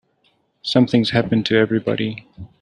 [0.63, 2.25] Something's happened to everybody.